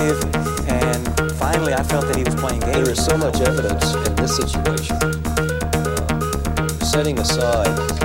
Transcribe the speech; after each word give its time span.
aggressive, 0.00 0.68
and 0.68 1.32
finally 1.32 1.74
I 1.74 1.82
felt 1.82 2.06
that 2.06 2.16
he 2.16 2.24
was 2.24 2.34
playing 2.34 2.60
games. 2.60 2.74
There 2.74 2.90
is 2.90 3.04
so 3.04 3.16
much 3.16 3.40
evidence 3.40 3.94
in 3.94 4.14
this 4.16 4.36
situation. 4.36 4.96
Uh, 4.96 6.68
setting 6.84 7.18
aside 7.18 7.99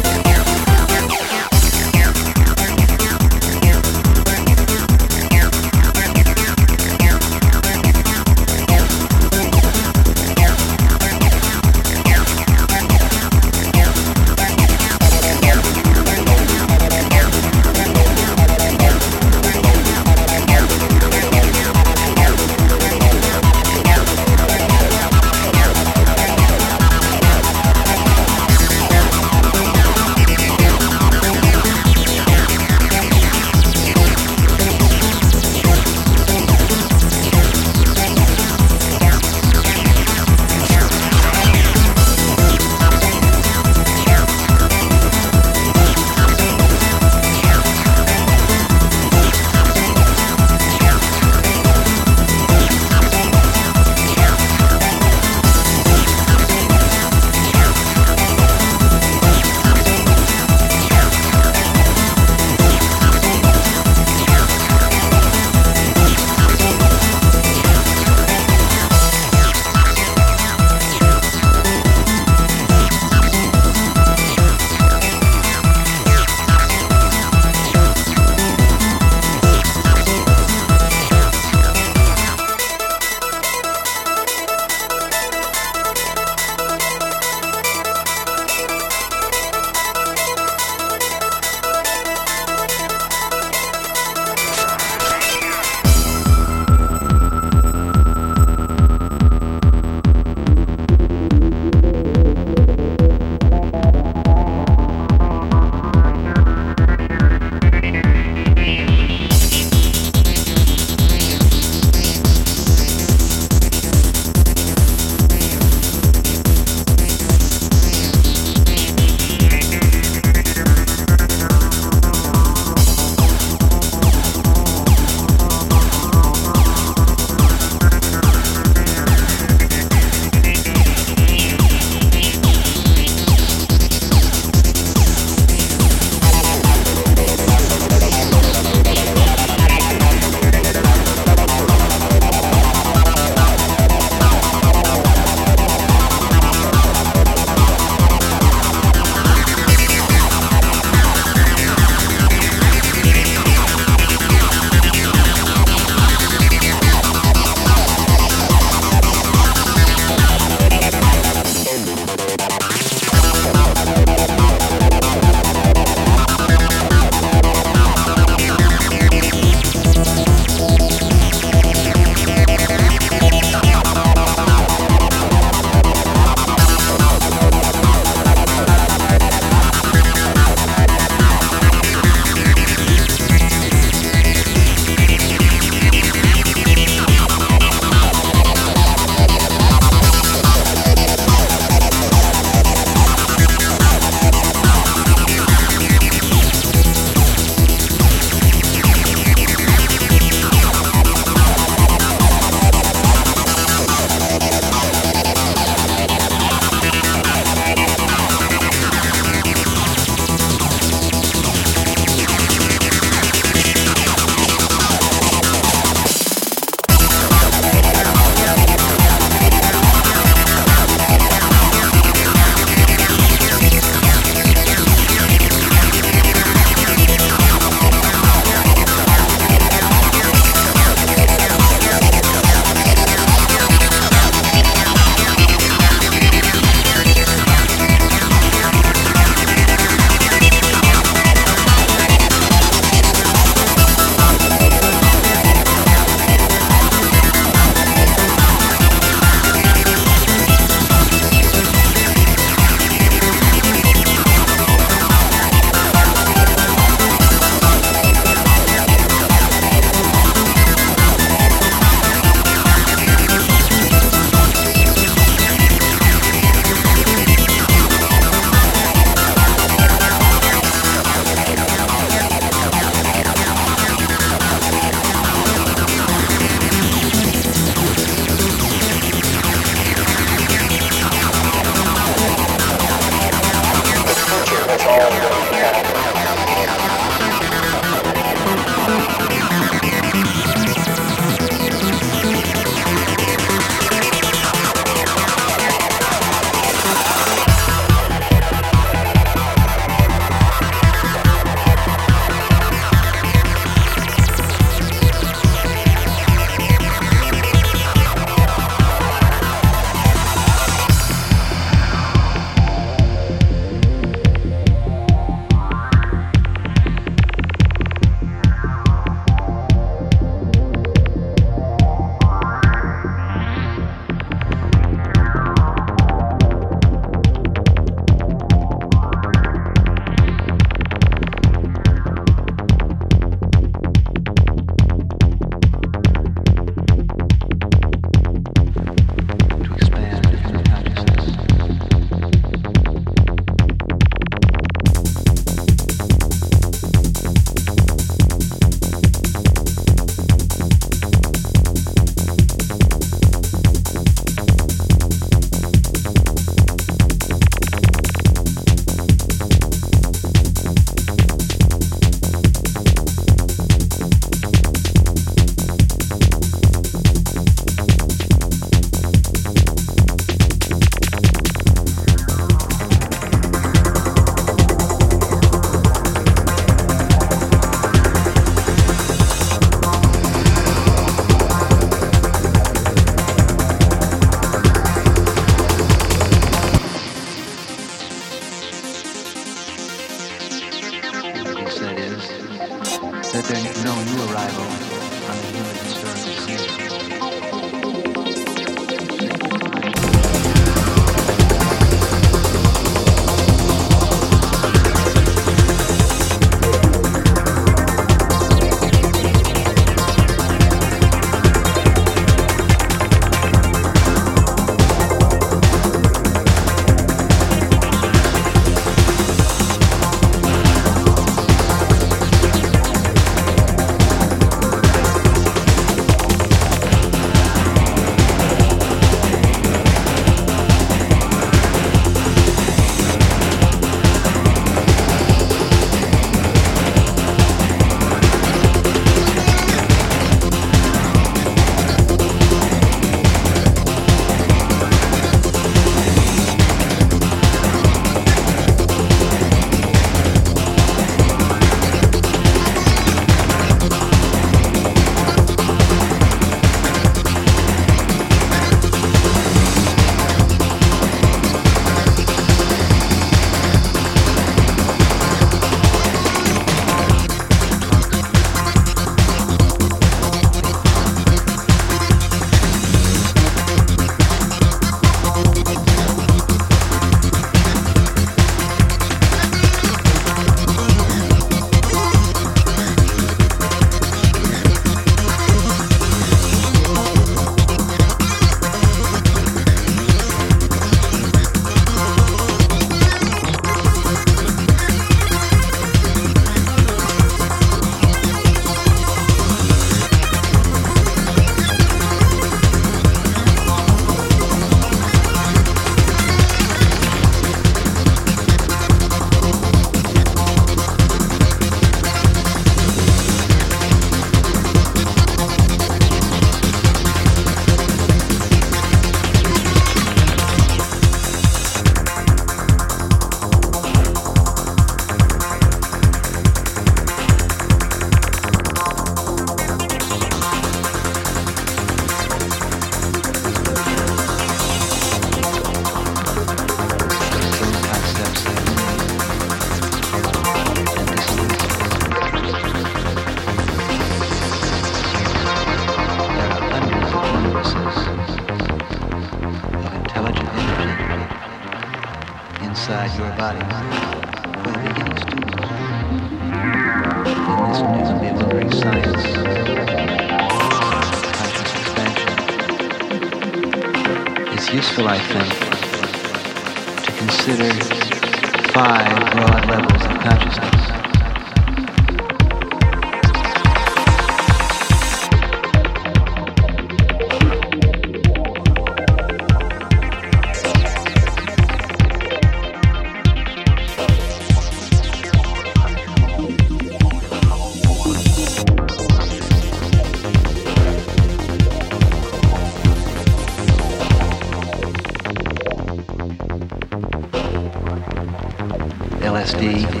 LSD. 599.41 600.00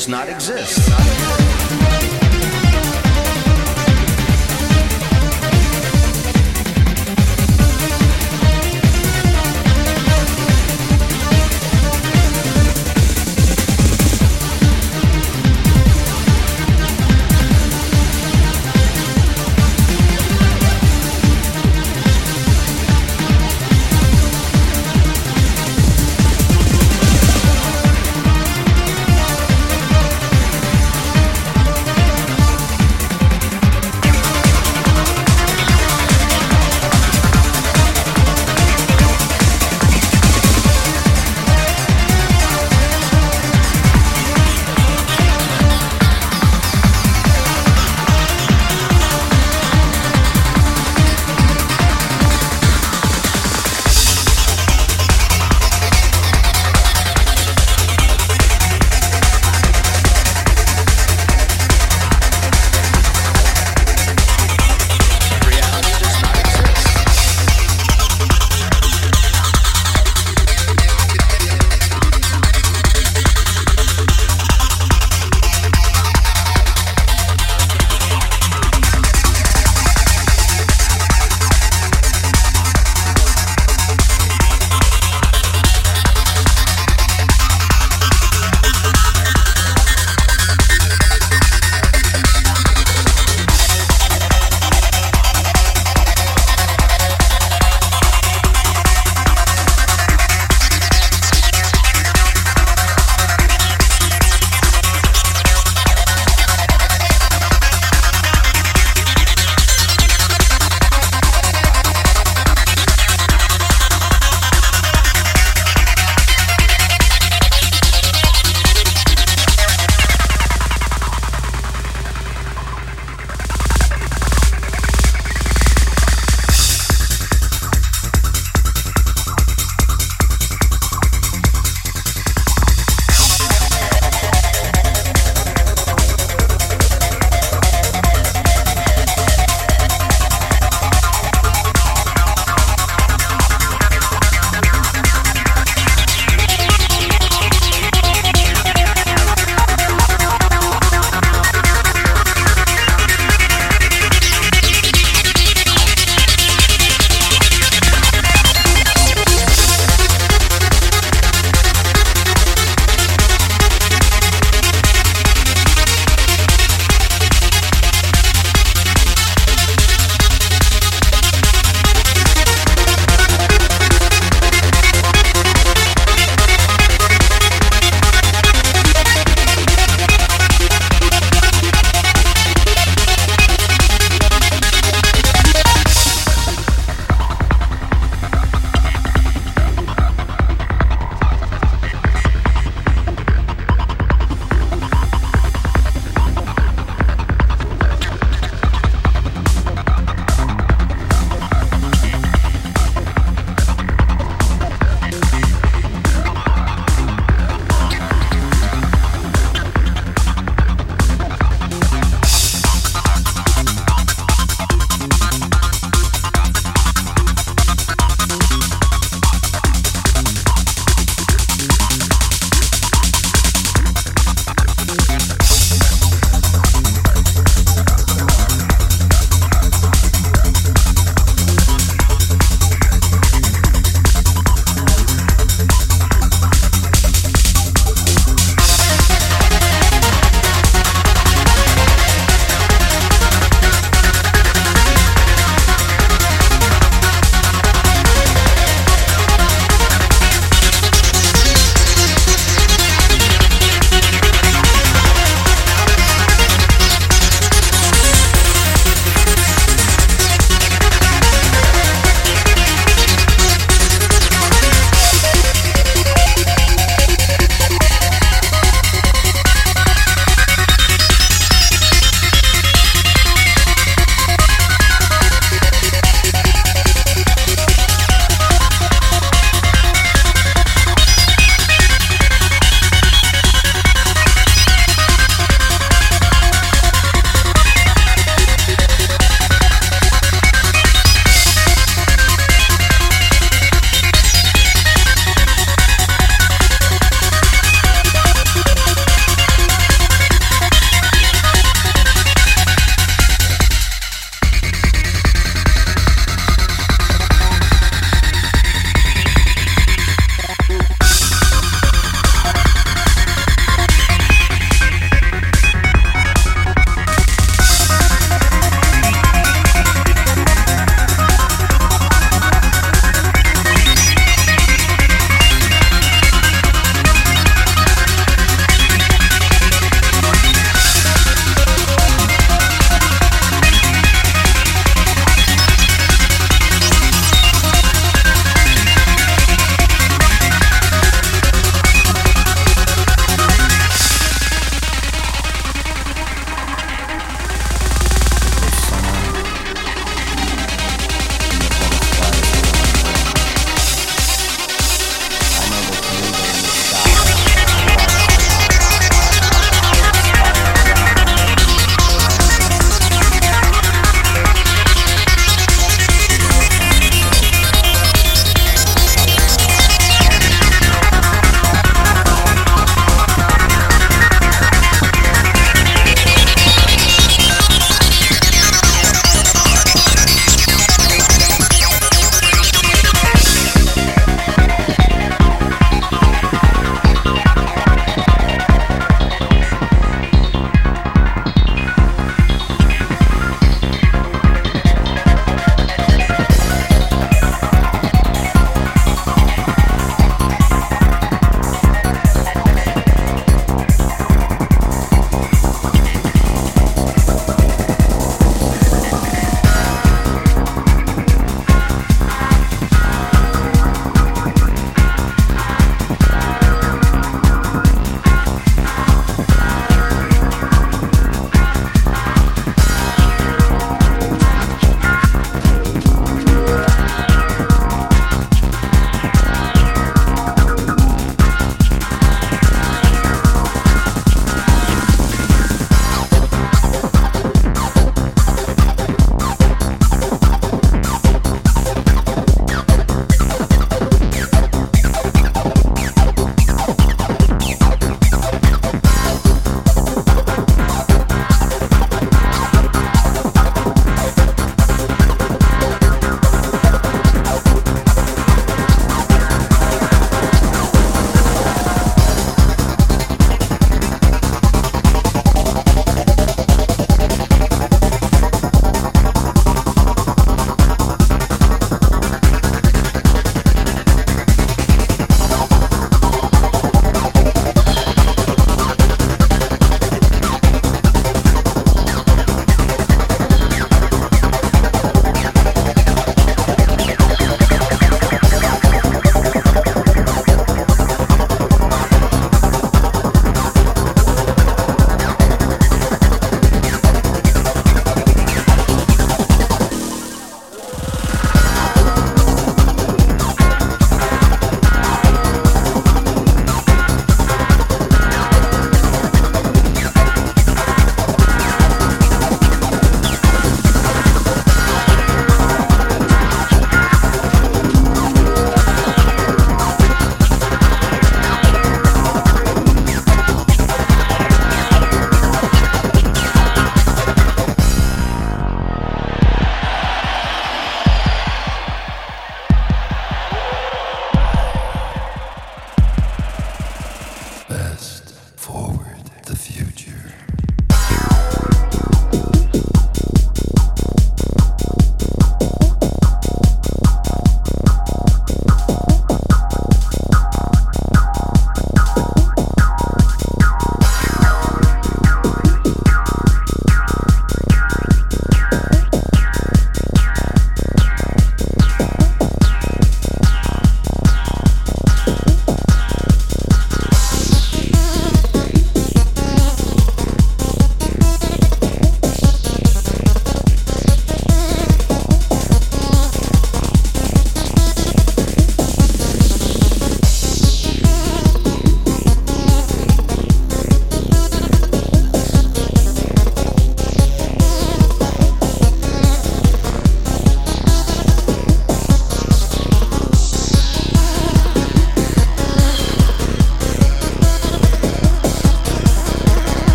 Does 0.00 0.08
not 0.08 0.30
exist. 0.30 1.09